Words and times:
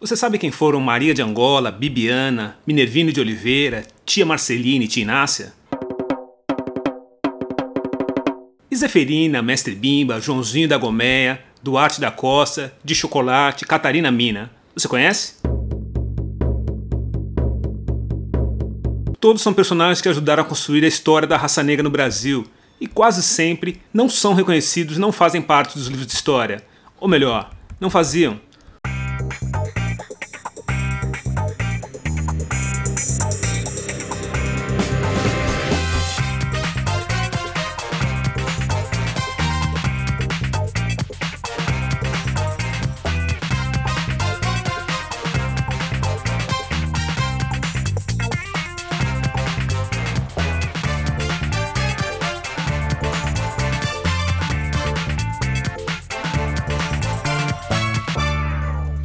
Você 0.00 0.16
sabe 0.16 0.38
quem 0.38 0.50
foram 0.50 0.80
Maria 0.80 1.12
de 1.12 1.20
Angola, 1.20 1.70
Bibiana, 1.70 2.56
Minervino 2.66 3.12
de 3.12 3.20
Oliveira, 3.20 3.84
Tia 4.06 4.24
Marceline 4.24 4.86
e 4.86 4.88
Tia 4.88 5.02
Inácia? 5.02 5.52
E 8.70 8.76
Zeferina, 8.76 9.42
Mestre 9.42 9.74
Bimba, 9.74 10.18
Joãozinho 10.18 10.66
da 10.66 10.78
Gomeia, 10.78 11.42
Duarte 11.62 12.00
da 12.00 12.10
Costa, 12.10 12.72
de 12.82 12.94
Chocolate, 12.94 13.66
Catarina 13.66 14.10
Mina. 14.10 14.50
Você 14.74 14.88
conhece? 14.88 15.34
Todos 19.20 19.42
são 19.42 19.52
personagens 19.52 20.00
que 20.00 20.08
ajudaram 20.08 20.42
a 20.42 20.46
construir 20.46 20.82
a 20.82 20.88
história 20.88 21.28
da 21.28 21.36
raça 21.36 21.62
negra 21.62 21.82
no 21.82 21.90
Brasil 21.90 22.46
e 22.80 22.86
quase 22.86 23.22
sempre 23.22 23.82
não 23.92 24.08
são 24.08 24.32
reconhecidos 24.32 24.96
e 24.96 25.00
não 25.00 25.12
fazem 25.12 25.42
parte 25.42 25.76
dos 25.76 25.88
livros 25.88 26.06
de 26.06 26.14
história. 26.14 26.64
Ou 26.98 27.06
melhor, 27.06 27.50
não 27.78 27.90
faziam. 27.90 28.40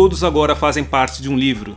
Todos 0.00 0.24
agora 0.24 0.56
fazem 0.56 0.82
parte 0.82 1.20
de 1.20 1.28
um 1.28 1.36
livro. 1.36 1.76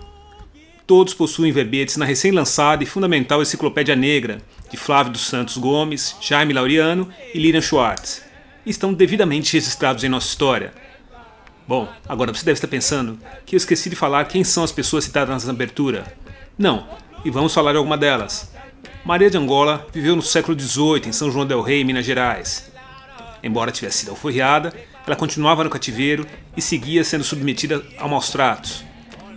Todos 0.87 1.13
possuem 1.13 1.51
verbetes 1.51 1.97
na 1.97 2.05
recém-lançada 2.05 2.81
e 2.81 2.88
fundamental 2.88 3.41
Enciclopédia 3.41 3.97
Negra, 3.97 4.38
de 4.71 4.77
Flávio 4.77 5.11
dos 5.11 5.27
Santos 5.27 5.57
Gomes, 5.57 6.15
Jaime 6.21 6.53
Laureano 6.53 7.09
e 7.33 7.38
Lilian 7.38 7.59
Schwartz, 7.59 8.23
e 8.65 8.69
estão 8.69 8.93
devidamente 8.93 9.52
registrados 9.52 10.05
em 10.05 10.07
nossa 10.07 10.27
história. 10.27 10.73
Bom, 11.67 11.85
agora 12.07 12.33
você 12.33 12.45
deve 12.45 12.55
estar 12.55 12.69
pensando 12.69 13.19
que 13.45 13.55
eu 13.55 13.57
esqueci 13.57 13.89
de 13.89 13.95
falar 13.97 14.23
quem 14.23 14.41
são 14.41 14.63
as 14.63 14.71
pessoas 14.71 15.03
citadas 15.03 15.43
na 15.43 15.52
abertura. 15.52 16.05
Não, 16.58 16.87
e 17.25 17.30
vamos 17.30 17.53
falar 17.53 17.73
de 17.73 17.77
alguma 17.77 17.97
delas. 17.97 18.49
Maria 19.03 19.30
de 19.30 19.37
Angola 19.37 19.85
viveu 19.91 20.15
no 20.15 20.21
século 20.21 20.58
XVIII 20.58 21.09
em 21.09 21.11
São 21.11 21.30
João 21.30 21.45
del 21.45 21.61
Rei, 21.61 21.83
Minas 21.83 22.05
Gerais. 22.05 22.71
Embora 23.43 23.69
tivesse 23.69 23.97
sido 23.97 24.11
alforriada, 24.11 24.73
ela 25.05 25.15
continuava 25.15 25.63
no 25.63 25.69
cativeiro 25.69 26.25
e 26.55 26.61
seguia 26.61 27.03
sendo 27.03 27.23
submetida 27.23 27.83
a 27.97 28.07
maus 28.07 28.29
tratos. 28.29 28.83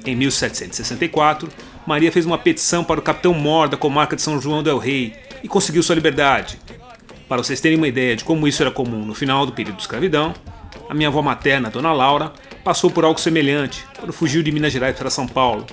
Em 0.05 0.15
1764, 0.15 1.49
Maria 1.87 2.13
fez 2.13 2.25
uma 2.25 2.39
petição 2.39 2.85
para 2.85 3.01
o 3.01 3.03
capitão 3.03 3.35
Mor 3.35 3.69
da 3.69 3.77
comarca 3.77 4.17
de 4.17 4.23
São 4.23 4.41
João 4.41 4.63
del 4.63 4.79
Rei 4.79 5.15
e 5.43 5.49
conseguiu 5.49 5.83
sua 5.83 5.95
liberdade. 5.95 6.59
Para 7.29 7.43
vocês 7.43 7.61
terem 7.61 7.77
uma 7.77 7.89
ideia 7.89 8.15
de 8.15 8.25
como 8.25 8.47
isso 8.47 8.63
era 8.63 8.71
comum 8.71 9.05
no 9.05 9.15
final 9.15 9.45
do 9.45 9.53
período 9.53 9.77
de 9.77 9.83
escravidão, 9.83 10.33
a 10.89 10.95
minha 10.95 11.09
avó 11.09 11.21
materna, 11.23 11.71
Dona 11.71 11.93
Laura, 11.93 12.33
passou 12.63 12.91
por 12.91 13.05
algo 13.05 13.21
semelhante 13.21 13.85
quando 13.99 14.13
fugiu 14.13 14.43
de 14.43 14.53
Minas 14.53 14.73
Gerais 14.73 14.97
para 14.97 15.11
São 15.11 15.27
Paulo. 15.27 15.67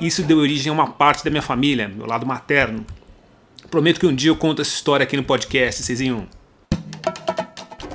Isso 0.00 0.22
deu 0.22 0.38
origem 0.38 0.70
a 0.70 0.72
uma 0.72 0.86
parte 0.86 1.24
da 1.24 1.30
minha 1.30 1.42
família, 1.42 1.88
meu 1.88 2.06
lado 2.06 2.24
materno. 2.24 2.86
Prometo 3.70 4.00
que 4.00 4.06
um 4.06 4.14
dia 4.14 4.30
eu 4.30 4.36
conto 4.36 4.62
essa 4.62 4.72
história 4.72 5.04
aqui 5.04 5.16
no 5.16 5.24
podcast 5.24 5.82
6 5.82 6.00
em 6.00 6.12
1. 6.12 6.39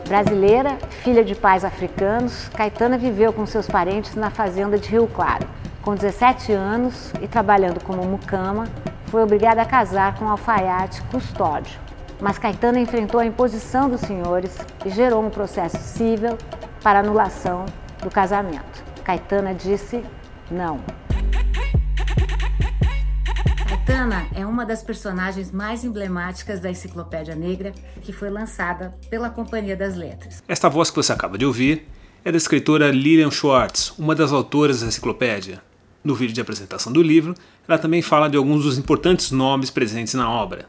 Brasileira, 0.08 0.78
filha 1.04 1.24
de 1.24 1.34
pais 1.34 1.66
africanos, 1.66 2.48
Caetana 2.50 2.96
viveu 2.96 3.34
com 3.34 3.44
seus 3.46 3.68
parentes 3.68 4.14
na 4.16 4.30
fazenda 4.30 4.78
de 4.78 4.90
Rio 4.90 5.08
Claro. 5.08 5.48
Com 5.82 5.96
17 5.96 6.52
anos 6.52 7.12
e 7.22 7.28
trabalhando 7.28 7.84
como 7.84 8.06
mucama, 8.06 8.66
foi 9.08 9.24
obrigada 9.24 9.64
a 9.64 9.66
casar 9.66 10.16
com 10.16 10.26
o 10.26 10.30
alfaiate 10.30 11.02
Custódio. 11.04 11.80
Mas 12.22 12.38
Caetana 12.38 12.80
enfrentou 12.80 13.20
a 13.20 13.26
imposição 13.26 13.90
dos 13.90 14.02
senhores 14.02 14.56
e 14.86 14.90
gerou 14.90 15.26
um 15.26 15.30
processo 15.30 15.78
civil 15.78 16.38
para 16.84 17.00
anulação 17.00 17.66
do 18.02 18.10
casamento. 18.12 18.84
Caetana 19.04 19.56
disse 19.56 20.04
não. 20.52 20.80
Caetana 23.86 24.26
é 24.34 24.44
uma 24.44 24.66
das 24.66 24.82
personagens 24.82 25.52
mais 25.52 25.84
emblemáticas 25.84 26.60
da 26.60 26.72
Enciclopédia 26.72 27.36
Negra 27.36 27.72
que 28.02 28.12
foi 28.12 28.32
lançada 28.32 28.98
pela 29.12 29.30
Companhia 29.30 29.78
das 29.78 29.96
Letras. 29.96 30.44
Esta 30.48 30.68
voz 30.68 30.90
que 30.90 30.96
você 30.96 31.14
acaba 31.14 31.38
de 31.38 31.46
ouvir 31.46 31.88
é 32.24 32.32
da 32.32 32.38
escritora 32.38 32.90
Lilian 32.90 33.30
Schwartz, 33.30 33.94
uma 34.00 34.16
das 34.16 34.32
autoras 34.32 34.82
da 34.82 34.88
enciclopédia. 34.88 35.62
No 36.04 36.16
vídeo 36.16 36.34
de 36.34 36.42
apresentação 36.42 36.92
do 36.92 37.02
livro, 37.02 37.36
ela 37.68 37.78
também 37.78 38.02
fala 38.02 38.28
de 38.28 38.36
alguns 38.36 38.64
dos 38.64 38.78
importantes 38.78 39.32
nomes 39.32 39.70
presentes 39.70 40.16
na 40.16 40.30
obra. 40.32 40.66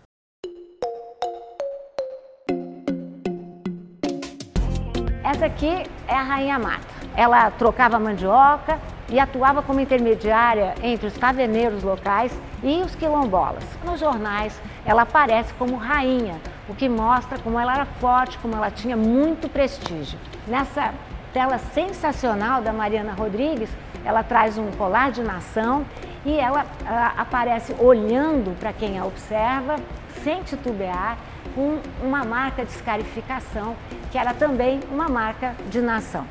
Essa 5.24 5.46
aqui 5.46 5.84
é 6.06 6.14
a 6.14 6.22
Rainha 6.22 6.58
Mata. 6.58 6.86
Ela 7.16 7.50
trocava 7.52 7.98
mandioca 7.98 8.78
e 9.08 9.20
atuava 9.20 9.62
como 9.62 9.80
intermediária 9.80 10.74
entre 10.82 11.06
os 11.06 11.16
caverneiros 11.16 11.82
locais 11.82 12.32
e 12.62 12.80
os 12.82 12.94
quilombolas. 12.94 13.64
Nos 13.84 14.00
jornais, 14.00 14.60
ela 14.84 15.02
aparece 15.02 15.52
como 15.54 15.76
rainha, 15.76 16.40
o 16.68 16.74
que 16.74 16.88
mostra 16.88 17.38
como 17.38 17.58
ela 17.58 17.74
era 17.74 17.84
forte, 17.84 18.38
como 18.38 18.56
ela 18.56 18.70
tinha 18.70 18.96
muito 18.96 19.48
prestígio. 19.48 20.18
Nessa 20.46 20.92
tela 21.32 21.58
sensacional 21.58 22.62
da 22.62 22.72
Mariana 22.72 23.12
Rodrigues, 23.12 23.70
ela 24.04 24.22
traz 24.22 24.56
um 24.56 24.70
colar 24.72 25.10
de 25.10 25.22
nação 25.22 25.84
e 26.24 26.38
ela 26.38 26.64
aparece 27.16 27.74
olhando 27.78 28.58
para 28.58 28.72
quem 28.72 28.98
a 28.98 29.04
observa, 29.04 29.76
sem 30.24 30.42
titubear, 30.42 31.16
com 31.54 31.78
uma 32.02 32.24
marca 32.24 32.64
de 32.64 32.70
escarificação, 32.72 33.76
que 34.10 34.18
era 34.18 34.34
também 34.34 34.80
uma 34.90 35.08
marca 35.08 35.54
de 35.70 35.80
nação. 35.80 36.26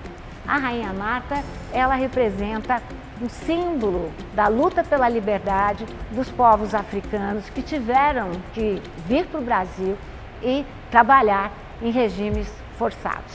A 0.48 0.58
Rainha 0.58 0.94
Marta, 0.94 1.44
ela 1.74 1.96
representa 1.96 2.82
um 3.22 3.28
símbolo 3.28 4.12
da 4.34 4.48
luta 4.48 4.84
pela 4.84 5.10
liberdade 5.10 5.86
dos 6.12 6.30
povos 6.30 6.76
africanos 6.76 7.46
que 7.50 7.62
tiveram 7.62 8.32
que 8.54 8.82
vir 9.08 9.26
para 9.26 9.40
o 9.40 9.44
Brasil 9.44 9.98
e 10.44 10.64
trabalhar 10.92 11.52
em 11.82 11.92
regimes 11.92 12.48
forçados. 12.78 13.34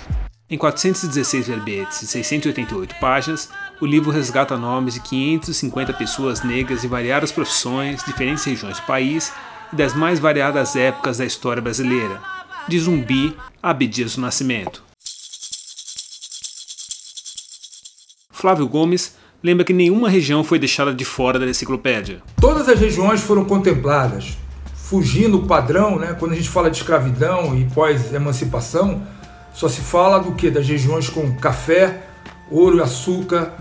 Em 0.48 0.59
416 0.59 1.47
verbetes 1.47 2.03
e 2.03 2.06
688 2.06 2.97
páginas, 3.00 3.48
o 3.81 3.87
livro 3.87 4.10
resgata 4.10 4.56
nomes 4.56 4.94
de 4.94 5.00
550 5.00 5.92
pessoas 5.94 6.42
negras 6.42 6.82
de 6.82 6.88
variadas 6.88 7.32
profissões, 7.32 8.04
diferentes 8.04 8.44
regiões 8.44 8.78
do 8.78 8.87
país 8.87 9.32
e 9.72 9.77
das 9.77 9.94
mais 9.94 10.19
variadas 10.19 10.75
épocas 10.75 11.19
da 11.19 11.25
história 11.25 11.62
brasileira, 11.62 12.21
de 12.69 12.78
Zumbi 12.78 13.37
a 13.62 13.71
Abdias 13.71 14.16
do 14.16 14.22
Nascimento. 14.22 14.90
Flávio 18.41 18.67
Gomes 18.67 19.17
lembra 19.43 19.65
que 19.65 19.73
nenhuma 19.73 20.09
região 20.09 20.43
foi 20.43 20.59
deixada 20.59 20.95
de 20.95 21.05
fora 21.05 21.39
da 21.39 21.47
enciclopédia. 21.47 22.23
Todas 22.41 22.69
as 22.69 22.81
regiões 22.81 23.21
foram 23.21 23.45
contempladas, 23.45 24.39
fugindo 24.75 25.39
o 25.39 25.47
padrão, 25.47 25.99
né? 25.99 26.17
Quando 26.19 26.33
a 26.33 26.34
gente 26.34 26.49
fala 26.49 26.71
de 26.71 26.78
escravidão 26.78 27.55
e 27.55 27.65
pós-emancipação, 27.67 29.03
só 29.53 29.69
se 29.69 29.83
fala 29.83 30.19
do 30.19 30.33
que? 30.33 30.51
Das 30.51 30.67
regiões 30.67 31.11
com 31.11 31.37
café, 31.37 32.03
ouro 32.51 32.78
e 32.78 32.81
açúcar, 32.81 33.53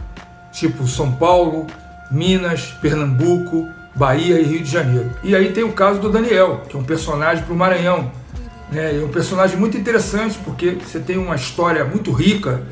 tipo 0.54 0.88
São 0.88 1.12
Paulo, 1.12 1.68
Minas, 2.10 2.68
Pernambuco, 2.82 3.68
Bahia 3.94 4.40
e 4.40 4.44
Rio 4.44 4.64
de 4.64 4.72
Janeiro. 4.72 5.12
E 5.24 5.36
aí 5.36 5.52
tem 5.52 5.64
o 5.64 5.74
caso 5.74 6.00
do 6.00 6.10
Daniel, 6.10 6.64
que 6.70 6.76
é 6.76 6.80
um 6.80 6.84
personagem 6.84 7.44
para 7.44 7.54
o 7.54 7.58
Maranhão. 7.58 8.12
Né? 8.72 8.98
É 8.98 9.04
um 9.04 9.10
personagem 9.10 9.58
muito 9.58 9.78
interessante 9.78 10.40
porque 10.46 10.72
você 10.72 11.00
tem 11.00 11.18
uma 11.18 11.36
história 11.36 11.84
muito 11.84 12.12
rica 12.14 12.64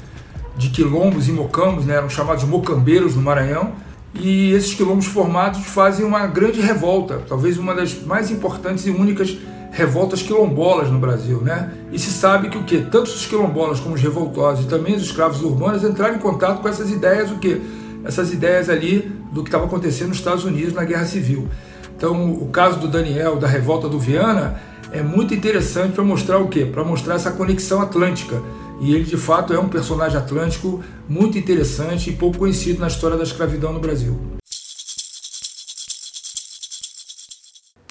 de 0.57 0.69
quilombos 0.69 1.27
e 1.27 1.31
mocambos, 1.31 1.85
né, 1.85 1.95
eram 1.95 2.09
chamados 2.09 2.43
mocambeiros 2.43 3.15
no 3.15 3.21
Maranhão, 3.21 3.73
e 4.15 4.51
esses 4.51 4.73
quilombos 4.73 5.05
formados 5.05 5.65
fazem 5.65 6.05
uma 6.05 6.25
grande 6.25 6.59
revolta, 6.59 7.21
talvez 7.27 7.57
uma 7.57 7.75
das 7.75 8.01
mais 8.03 8.31
importantes 8.31 8.85
e 8.85 8.89
únicas 8.89 9.37
revoltas 9.71 10.21
quilombolas 10.23 10.89
no 10.89 10.97
Brasil, 10.97 11.39
né? 11.41 11.71
E 11.91 11.99
se 11.99 12.09
sabe 12.09 12.49
que 12.49 12.57
o 12.57 12.63
que 12.63 12.79
tanto 12.81 13.07
os 13.07 13.25
quilombolas 13.27 13.79
como 13.79 13.93
os 13.93 14.01
revoltosos 14.01 14.65
e 14.65 14.67
também 14.67 14.95
os 14.95 15.03
escravos 15.03 15.43
urbanos 15.43 15.83
entraram 15.83 16.15
em 16.15 16.19
contato 16.19 16.61
com 16.61 16.67
essas 16.67 16.89
ideias, 16.89 17.29
o 17.29 17.37
que 17.37 17.61
essas 18.03 18.33
ideias 18.33 18.69
ali 18.69 19.11
do 19.31 19.43
que 19.43 19.49
estava 19.49 19.65
acontecendo 19.65 20.09
nos 20.09 20.17
Estados 20.17 20.45
Unidos 20.45 20.73
na 20.73 20.83
Guerra 20.83 21.05
Civil. 21.05 21.47
Então, 21.95 22.31
o 22.31 22.47
caso 22.47 22.79
do 22.79 22.87
Daniel, 22.87 23.35
da 23.35 23.47
revolta 23.47 23.87
do 23.87 23.99
Viana, 23.99 24.59
é 24.91 25.03
muito 25.03 25.33
interessante 25.33 25.93
para 25.93 26.03
mostrar 26.03 26.39
o 26.39 26.47
quê? 26.47 26.65
Para 26.65 26.83
mostrar 26.83 27.15
essa 27.15 27.31
conexão 27.31 27.81
atlântica 27.81 28.41
e 28.79 28.93
ele 28.93 29.03
de 29.03 29.17
fato 29.17 29.53
é 29.53 29.59
um 29.59 29.69
personagem 29.69 30.17
atlântico 30.17 30.83
muito 31.07 31.37
interessante 31.37 32.09
e 32.09 32.13
pouco 32.13 32.37
conhecido 32.37 32.79
na 32.79 32.87
história 32.87 33.17
da 33.17 33.23
escravidão 33.23 33.73
no 33.73 33.79
Brasil. 33.79 34.19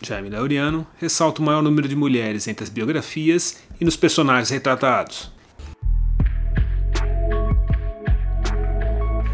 Jaime 0.02 0.30
Laureano 0.30 0.86
ressalta 0.98 1.42
o 1.42 1.44
maior 1.44 1.62
número 1.62 1.88
de 1.88 1.96
mulheres 1.96 2.46
entre 2.46 2.62
as 2.62 2.70
biografias 2.70 3.56
e 3.80 3.84
nos 3.84 3.96
personagens 3.96 4.50
retratados. 4.50 5.32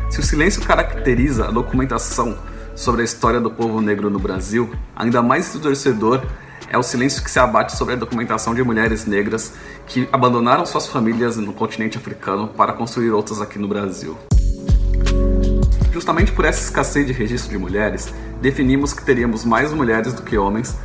Se 0.09 0.23
silêncio 0.23 0.63
caracteriza 0.63 1.47
a 1.47 1.51
documentação 1.51 2.39
sobre 2.75 3.03
a 3.03 3.05
história 3.05 3.41
do 3.41 3.51
povo 3.51 3.83
negro 3.83 4.09
no 4.09 4.19
Brasil, 4.19 4.75
ainda 4.97 5.21
mais 5.21 5.55
esclarecedor 5.55 6.23
é 6.71 6.79
o 6.79 6.83
silêncio 6.83 7.23
que 7.23 7.31
se 7.31 7.39
abate 7.39 7.77
sobre 7.77 7.93
a 7.93 7.97
documentação 7.99 8.55
de 8.55 8.63
mulheres 8.63 9.05
negras 9.05 9.53
que 9.87 10.09
abandonaram 10.13 10.65
suas 10.65 10.87
famílias 10.87 11.37
no 11.37 11.53
continente 11.53 11.99
africano 11.99 12.49
para 12.49 12.73
construir 12.73 13.11
outras 13.11 13.41
aqui 13.41 13.59
no 13.59 13.69
Brasil. 13.69 14.17
Justamente 15.93 16.33
por 16.33 16.45
essa 16.45 16.63
escassez 16.63 17.07
de 17.07 17.13
registro 17.13 17.51
de 17.51 17.59
mulheres, 17.59 18.13
definimos 18.41 18.93
que 18.93 19.05
teríamos 19.05 19.45
mais 19.45 19.73
mulheres 19.73 20.13
do 20.13 20.23
que 20.23 20.39
homens, 20.39 20.77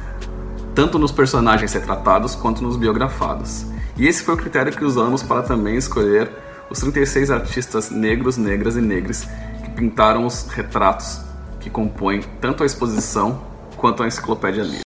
tanto 0.75 0.99
nos 0.99 1.11
personagens 1.11 1.73
retratados 1.73 2.35
quanto 2.35 2.61
nos 2.61 2.75
biografados. 2.75 3.65
E 3.97 4.07
esse 4.07 4.21
foi 4.21 4.35
o 4.35 4.37
critério 4.37 4.71
que 4.71 4.83
usamos 4.83 5.23
para 5.23 5.41
também 5.41 5.75
escolher 5.75 6.29
os 6.69 6.79
36 6.79 7.31
artistas 7.31 7.89
negros, 7.89 8.37
negras 8.37 8.75
e 8.75 8.81
negres 8.81 9.27
que 9.63 9.71
pintaram 9.71 10.25
os 10.25 10.47
retratos 10.47 11.21
que 11.59 11.69
compõem 11.69 12.21
tanto 12.39 12.63
a 12.63 12.65
exposição 12.65 13.41
quanto 13.75 14.03
a 14.03 14.07
enciclopédia 14.07 14.63
livre. 14.63 14.86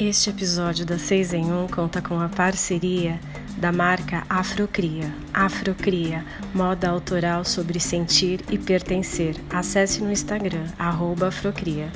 Este 0.00 0.30
episódio 0.30 0.86
da 0.86 0.96
6 0.96 1.34
em 1.34 1.52
1 1.52 1.66
conta 1.66 2.00
com 2.00 2.20
a 2.20 2.28
parceria 2.28 3.18
da 3.56 3.72
marca 3.72 4.24
Afrocria. 4.28 5.12
Afrocria, 5.34 6.24
moda 6.54 6.88
autoral 6.88 7.44
sobre 7.44 7.80
sentir 7.80 8.44
e 8.48 8.56
pertencer. 8.56 9.34
Acesse 9.50 10.00
no 10.00 10.12
Instagram, 10.12 10.66
Afrocria. 10.78 11.90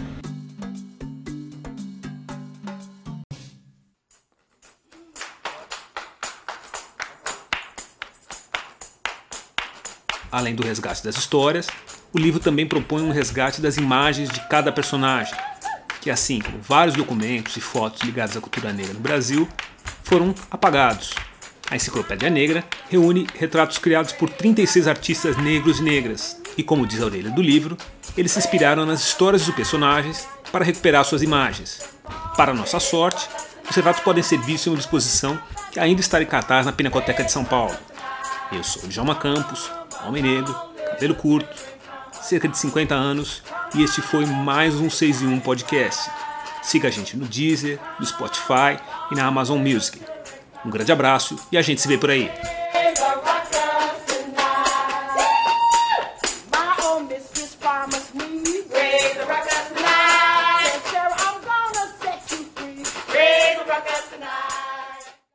Além 10.33 10.57
do 10.57 10.65
resgate 10.65 11.05
das 11.05 11.17
histórias, 11.17 11.69
o 12.13 12.19
livro 12.19 12.41
também 12.41 12.67
propõe 12.67 13.03
um 13.03 13.13
resgate 13.13 13.61
das 13.61 13.77
imagens 13.77 14.29
de 14.29 14.41
cada 14.49 14.73
personagem, 14.73 15.37
que, 16.03 16.11
assim 16.11 16.41
como 16.41 16.59
vários 16.61 16.97
documentos 16.97 17.57
e 17.57 17.61
fotos 17.61 18.03
ligados 18.03 18.37
à 18.37 18.41
cultura 18.41 18.73
negra 18.73 18.93
no 18.93 18.99
Brasil, 18.99 19.49
foram 20.03 20.35
apagados. 20.51 21.15
A 21.71 21.77
Enciclopédia 21.77 22.29
Negra 22.29 22.65
reúne 22.91 23.27
retratos 23.39 23.79
criados 23.79 24.13
por 24.13 24.29
36 24.29 24.89
artistas 24.89 25.37
negros 25.37 25.79
e 25.79 25.83
negras, 25.83 26.37
e 26.59 26.63
como 26.63 26.87
diz 26.87 27.01
a 27.01 27.07
orelha 27.07 27.31
do 27.31 27.41
livro, 27.41 27.79
eles 28.17 28.33
se 28.33 28.39
inspiraram 28.41 28.85
nas 28.85 29.01
histórias 29.01 29.47
dos 29.47 29.55
personagens 29.55 30.29
para 30.51 30.65
recuperar 30.65 31.05
suas 31.05 31.23
imagens. 31.23 31.81
Para 32.37 32.53
nossa 32.53 32.81
sorte, 32.81 33.27
os 33.71 33.75
retratos 33.75 34.03
podem 34.03 34.25
ser 34.25 34.39
vistos 34.41 34.67
em 34.67 34.71
uma 34.71 34.81
exposição 34.81 35.41
que 35.71 35.79
ainda 35.79 36.01
está 36.01 36.21
em 36.21 36.27
cartaz 36.27 36.67
na 36.67 36.73
Pinacoteca 36.73 37.23
de 37.23 37.31
São 37.31 37.45
Paulo. 37.45 37.75
Eu 38.51 38.65
sou 38.65 38.89
Djalma 38.89 39.15
Campos, 39.15 39.71
homem 40.05 40.23
negro, 40.23 40.53
cabelo 40.91 41.15
curto, 41.15 41.49
cerca 42.21 42.49
de 42.49 42.59
50 42.59 42.93
anos, 42.93 43.43
e 43.75 43.83
este 43.83 44.03
foi 44.03 44.27
mais 44.27 44.75
um 44.75 44.91
6 44.91 45.23
em 45.23 45.27
1 45.27 45.41
podcast. 45.41 46.11
Siga 46.63 46.89
a 46.89 46.91
gente 46.91 47.17
no 47.17 47.27
Deezer, 47.27 47.79
no 47.99 48.07
Spotify 48.07 48.79
e 49.11 49.15
na 49.15 49.25
Amazon 49.25 49.59
Music. 49.59 50.01
Um 50.65 50.71
grande 50.71 50.93
abraço 50.93 51.37
e 51.51 51.57
a 51.57 51.63
gente 51.63 51.81
se 51.81 51.89
vê 51.89 51.97
por 51.97 52.11
aí. 52.11 52.31